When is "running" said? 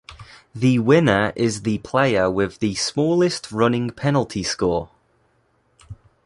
3.51-3.91